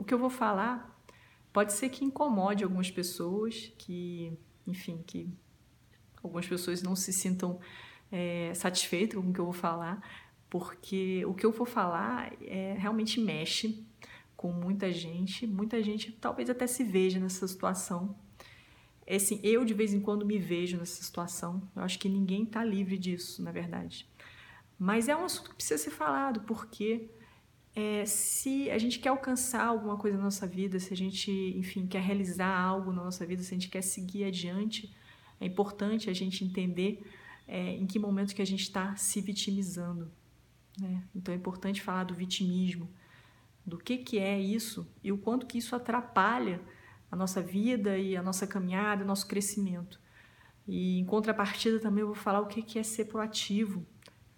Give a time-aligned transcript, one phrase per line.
[0.00, 0.98] o que eu vou falar
[1.52, 4.32] pode ser que incomode algumas pessoas, que,
[4.66, 5.28] enfim, que
[6.22, 7.60] algumas pessoas não se sintam
[8.10, 10.02] é, satisfeitas com o que eu vou falar,
[10.48, 13.84] porque o que eu vou falar é, realmente mexe
[14.38, 18.16] com muita gente, muita gente talvez até se veja nessa situação.
[19.06, 21.62] É assim, eu de vez em quando me vejo nessa situação.
[21.76, 24.08] Eu acho que ninguém está livre disso, na verdade.
[24.78, 27.10] Mas é um assunto que precisa ser falado, porque
[27.74, 31.86] é, se a gente quer alcançar alguma coisa na nossa vida, se a gente, enfim,
[31.86, 34.94] quer realizar algo na nossa vida, se a gente quer seguir adiante,
[35.40, 37.06] é importante a gente entender
[37.46, 40.10] é, em que momento que a gente está se vitimizando.
[40.78, 41.02] Né?
[41.14, 42.88] Então é importante falar do vitimismo
[43.64, 46.60] do que, que é isso e o quanto que isso atrapalha
[47.10, 50.00] a nossa vida e a nossa caminhada, o nosso crescimento.
[50.66, 53.84] E em contrapartida também eu vou falar o que, que é ser proativo,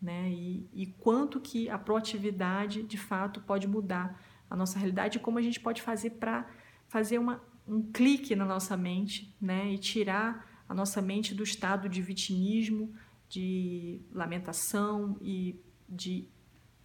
[0.00, 0.30] né?
[0.30, 5.38] E, e quanto que a proatividade de fato pode mudar a nossa realidade e como
[5.38, 6.48] a gente pode fazer para
[6.88, 9.72] fazer uma, um clique na nossa mente, né?
[9.72, 12.94] E tirar a nossa mente do estado de vitimismo,
[13.28, 16.28] de lamentação e de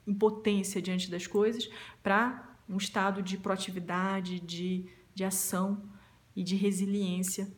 [0.06, 1.70] impotência diante das coisas
[2.04, 5.84] para um estado de proatividade, de, de ação
[6.36, 7.52] e de resiliência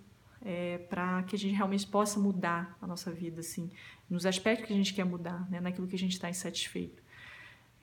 [0.49, 3.69] é, para que a gente realmente possa mudar a nossa vida, assim,
[4.09, 7.03] nos aspectos que a gente quer mudar, né, naquilo que a gente está insatisfeito.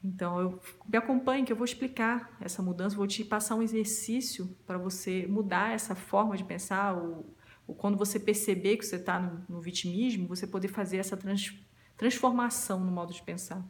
[0.02, 4.48] Então, eu me acompanhe que eu vou explicar essa mudança, vou te passar um exercício
[4.66, 9.20] para você mudar essa forma de pensar, ou, ou quando você perceber que você está
[9.20, 11.54] no, no, vitimismo, você poder fazer essa trans,
[11.98, 13.62] transformação no modo de pensar.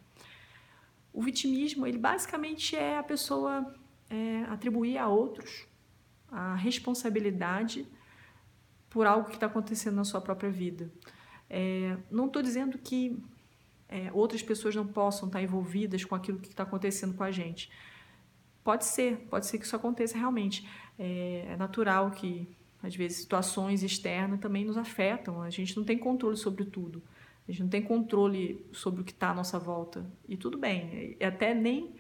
[1.13, 3.75] O vitimismo, ele basicamente é a pessoa
[4.09, 5.67] é, atribuir a outros
[6.31, 7.87] a responsabilidade
[8.95, 10.89] por algo que está acontecendo na sua própria vida.
[11.51, 13.21] É, não estou dizendo que
[13.89, 17.69] é, outras pessoas não possam estar envolvidas com aquilo que está acontecendo com a gente.
[18.63, 20.65] Pode ser, pode ser que isso aconteça realmente.
[20.97, 22.49] É, é natural que,
[22.81, 25.43] às vezes, situações externas também nos afetam.
[25.43, 27.03] A gente não tem controle sobre tudo.
[27.49, 30.07] A gente não tem controle sobre o que está à nossa volta.
[30.29, 31.17] E tudo bem.
[31.19, 31.97] E até nem.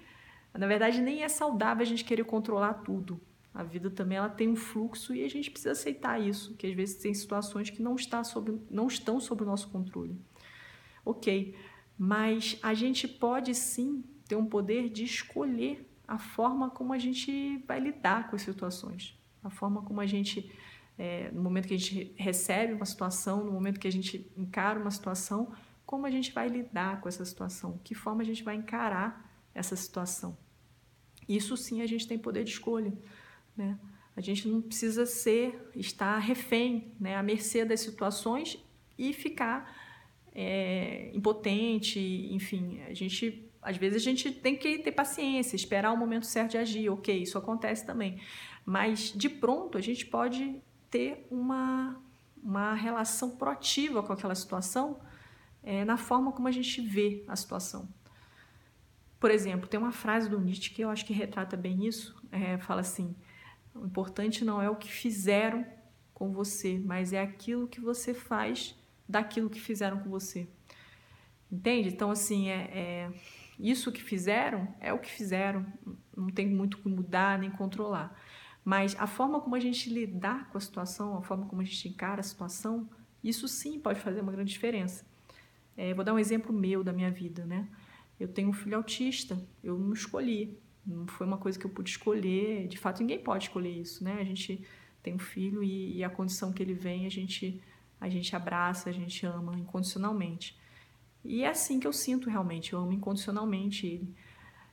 [0.56, 3.20] Na verdade, nem é saudável a gente querer controlar tudo.
[3.54, 6.74] A vida também ela tem um fluxo e a gente precisa aceitar isso, que às
[6.74, 10.20] vezes tem situações que não, está sobre, não estão sob o nosso controle.
[11.04, 11.54] Ok,
[11.96, 17.58] mas a gente pode sim ter um poder de escolher a forma como a gente
[17.58, 20.50] vai lidar com as situações, a forma como a gente
[20.98, 24.78] é, no momento que a gente recebe uma situação, no momento que a gente encara
[24.78, 25.52] uma situação,
[25.84, 29.76] como a gente vai lidar com essa situação, que forma a gente vai encarar essa
[29.76, 30.36] situação.
[31.28, 32.92] Isso sim a gente tem poder de escolha,
[33.56, 33.78] né?
[34.16, 38.62] A gente não precisa ser, estar refém, né, à mercê das situações
[38.96, 39.76] e ficar
[40.32, 41.98] é, impotente,
[42.30, 46.50] enfim, a gente às vezes a gente tem que ter paciência, esperar o momento certo
[46.50, 48.20] de agir, ok, isso acontece também.
[48.64, 50.60] Mas de pronto a gente pode
[50.90, 51.98] ter uma,
[52.42, 55.00] uma relação proativa com aquela situação
[55.62, 57.88] é, na forma como a gente vê a situação.
[59.18, 62.14] Por exemplo, tem uma frase do Nietzsche que eu acho que retrata bem isso.
[62.30, 63.16] É, fala assim:
[63.74, 65.66] o importante não é o que fizeram
[66.12, 68.74] com você, mas é aquilo que você faz
[69.08, 70.48] daquilo que fizeram com você.
[71.50, 71.88] Entende?
[71.88, 73.12] Então, assim, é, é
[73.58, 75.66] isso que fizeram é o que fizeram,
[76.16, 78.16] não tem muito que mudar nem controlar.
[78.64, 81.88] Mas a forma como a gente lidar com a situação, a forma como a gente
[81.88, 82.88] encara a situação,
[83.22, 85.04] isso sim pode fazer uma grande diferença.
[85.76, 87.68] É, vou dar um exemplo meu da minha vida, né?
[88.18, 91.90] Eu tenho um filho autista, eu não escolhi, não foi uma coisa que eu pude
[91.90, 92.66] escolher.
[92.68, 94.18] De fato, ninguém pode escolher isso, né?
[94.20, 94.64] A gente
[95.02, 97.62] tem um filho e, e a condição que ele vem, a gente
[98.00, 100.58] a gente abraça, a gente ama incondicionalmente.
[101.24, 104.14] E é assim que eu sinto realmente, eu amo incondicionalmente ele.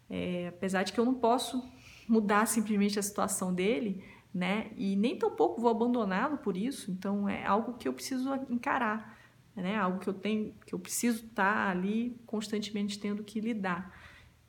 [0.10, 1.64] É, apesar de que eu não posso
[2.08, 4.72] mudar simplesmente a situação dele, né?
[4.76, 6.92] E nem tampouco vou abandoná-lo por isso.
[6.92, 9.18] Então é algo que eu preciso encarar,
[9.56, 9.78] né?
[9.78, 13.98] Algo que eu tenho, que eu preciso estar ali constantemente tendo que lidar.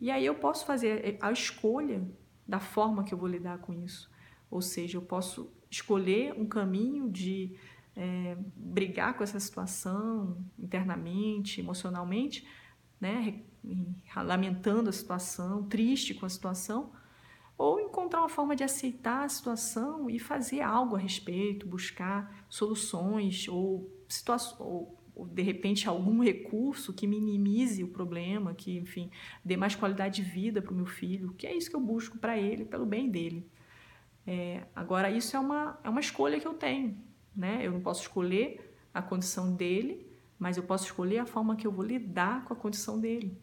[0.02, 2.02] E aí eu posso fazer a escolha
[2.44, 4.10] da forma que eu vou lidar com isso.
[4.50, 7.56] Ou seja, eu posso escolher um caminho de
[7.94, 12.44] é, brigar com essa situação internamente, emocionalmente,
[13.00, 13.42] né?
[14.16, 16.90] lamentando a situação, triste com a situação,
[17.56, 23.46] ou encontrar uma forma de aceitar a situação e fazer algo a respeito, buscar soluções
[23.46, 23.88] ou,
[24.58, 24.98] ou
[25.30, 29.10] de repente algum recurso que minimize o problema, que enfim
[29.44, 32.18] dê mais qualidade de vida para o meu filho, que é isso que eu busco
[32.18, 33.46] para ele, pelo bem dele.
[34.26, 36.96] É, agora isso é uma, é uma escolha que eu tenho,
[37.34, 37.60] né?
[37.66, 40.06] Eu não posso escolher a condição dele,
[40.38, 43.36] mas eu posso escolher a forma que eu vou lidar com a condição dele.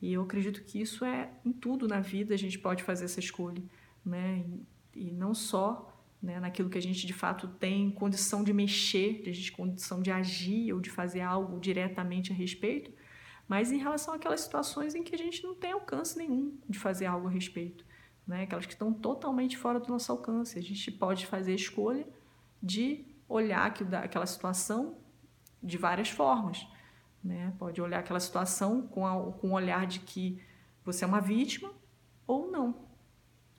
[0.00, 3.20] E eu acredito que isso é em tudo na vida a gente pode fazer essa
[3.20, 3.62] escolha.
[4.04, 4.44] né?
[4.94, 5.93] E, e não só
[6.24, 10.00] né, naquilo que a gente de fato tem condição de mexer, de a gente condição
[10.00, 12.90] de agir ou de fazer algo diretamente a respeito,
[13.46, 17.04] mas em relação àquelas situações em que a gente não tem alcance nenhum de fazer
[17.04, 17.84] algo a respeito,
[18.26, 18.44] né?
[18.44, 20.58] Aquelas que estão totalmente fora do nosso alcance.
[20.58, 22.08] A gente pode fazer a escolha
[22.62, 23.66] de olhar
[24.02, 24.96] aquela situação
[25.62, 26.66] de várias formas,
[27.22, 27.52] né?
[27.58, 30.40] Pode olhar aquela situação com, a, com o olhar de que
[30.82, 31.70] você é uma vítima
[32.26, 32.88] ou não,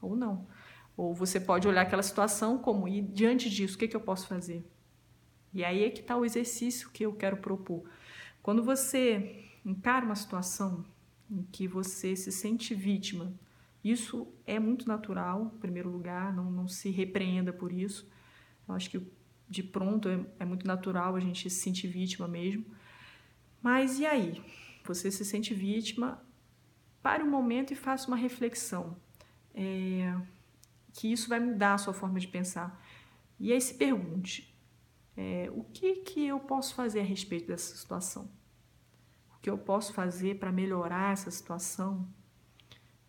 [0.01, 0.47] ou não.
[0.97, 4.27] Ou você pode olhar aquela situação como, e diante disso, o que, que eu posso
[4.27, 4.65] fazer?
[5.53, 7.83] E aí é que está o exercício que eu quero propor.
[8.42, 10.86] Quando você encara uma situação
[11.30, 13.33] em que você se sente vítima,
[13.83, 18.09] isso é muito natural, em primeiro lugar, não, não se repreenda por isso.
[18.68, 19.01] Eu acho que
[19.47, 22.65] de pronto é, é muito natural a gente se sentir vítima mesmo.
[23.62, 24.42] Mas e aí?
[24.83, 26.24] Você se sente vítima,
[27.01, 28.95] pare um momento e faça uma reflexão.
[29.53, 30.15] É,
[30.95, 32.81] que isso vai mudar a sua forma de pensar.
[33.38, 34.56] E aí se pergunte:
[35.15, 38.31] é, o que, que eu posso fazer a respeito dessa situação?
[39.38, 42.07] O que eu posso fazer para melhorar essa situação?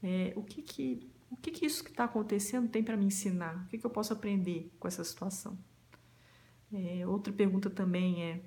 [0.02, 3.64] É, o que, que, o que, que isso que está acontecendo tem para me ensinar?
[3.64, 5.56] O que, que eu posso aprender com essa situação?
[6.72, 8.42] É, outra pergunta também é: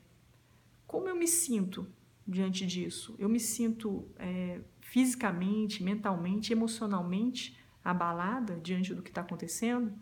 [0.86, 1.88] como eu me sinto
[2.28, 3.16] diante disso?
[3.18, 9.94] Eu me sinto é, fisicamente, mentalmente, emocionalmente abalada diante do que está acontecendo?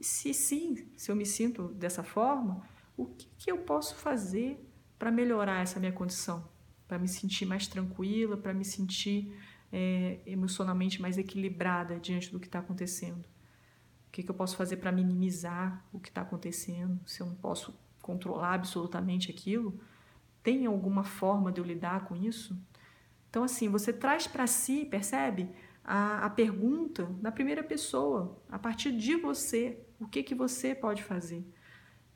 [0.00, 2.62] Se sim, se eu me sinto dessa forma,
[2.96, 4.62] o que, que eu posso fazer
[4.98, 6.48] para melhorar essa minha condição?
[6.86, 9.34] Para me sentir mais tranquila, para me sentir
[9.72, 13.24] é, emocionalmente mais equilibrada diante do que está acontecendo?
[14.08, 16.98] O que, que eu posso fazer para minimizar o que está acontecendo?
[17.06, 19.78] Se eu não posso controlar absolutamente aquilo,
[20.42, 22.56] tem alguma forma de eu lidar com isso?
[23.28, 25.50] Então, assim, você traz para si, percebe?
[25.86, 31.04] A, a pergunta na primeira pessoa, a partir de você, o que, que você pode
[31.04, 31.46] fazer.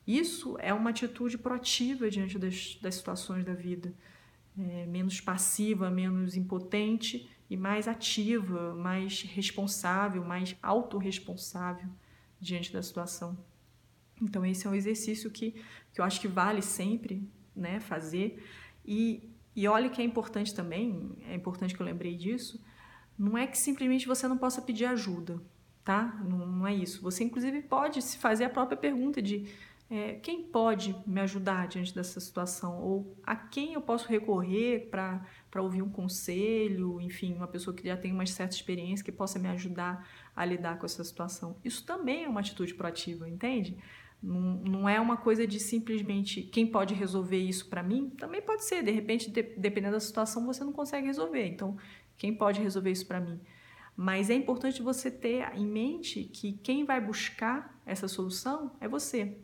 [0.04, 3.94] Isso é uma atitude proativa diante das, das situações da vida,
[4.58, 11.88] é, menos passiva, menos impotente e mais ativa, mais responsável, mais autorresponsável
[12.40, 13.38] diante da situação.
[14.20, 15.52] Então, esse é um exercício que,
[15.92, 18.44] que eu acho que vale sempre né, fazer.
[18.84, 22.60] E, e olha que é importante também, é importante que eu lembrei disso,
[23.20, 25.38] não é que simplesmente você não possa pedir ajuda,
[25.84, 26.18] tá?
[26.26, 27.02] Não, não é isso.
[27.02, 29.46] Você, inclusive, pode se fazer a própria pergunta de
[29.90, 32.80] é, quem pode me ajudar diante dessa situação?
[32.80, 35.22] Ou a quem eu posso recorrer para
[35.58, 39.48] ouvir um conselho, enfim, uma pessoa que já tem uma certa experiência que possa me
[39.48, 41.56] ajudar a lidar com essa situação.
[41.62, 43.76] Isso também é uma atitude proativa, entende?
[44.22, 48.10] Não, é uma coisa de simplesmente quem pode resolver isso para mim.
[48.18, 51.46] Também pode ser, de repente, de, dependendo da situação, você não consegue resolver.
[51.46, 51.76] Então,
[52.20, 53.40] quem pode resolver isso para mim?
[53.96, 59.38] Mas é importante você ter em mente que quem vai buscar essa solução é você.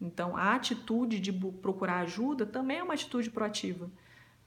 [0.00, 3.90] Então, a atitude de procurar ajuda também é uma atitude proativa.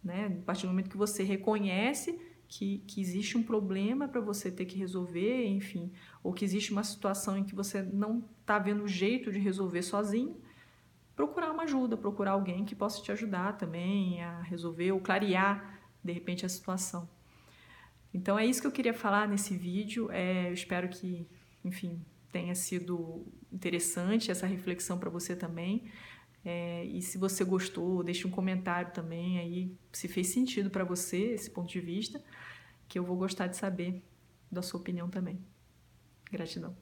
[0.04, 0.26] Né?
[0.42, 4.66] A partir do momento que você reconhece que, que existe um problema para você ter
[4.66, 5.92] que resolver, enfim,
[6.24, 10.36] ou que existe uma situação em que você não está vendo jeito de resolver sozinho,
[11.16, 16.12] procurar uma ajuda, procurar alguém que possa te ajudar também a resolver ou clarear, de
[16.12, 17.08] repente, a situação.
[18.18, 20.10] Então é isso que eu queria falar nesse vídeo.
[20.12, 21.28] É, eu espero que,
[21.64, 25.84] enfim, tenha sido interessante essa reflexão para você também.
[26.44, 31.34] É, e se você gostou, deixe um comentário também aí, se fez sentido para você
[31.34, 32.20] esse ponto de vista,
[32.88, 34.02] que eu vou gostar de saber
[34.52, 35.40] da sua opinião também.
[36.32, 36.76] Gratidão.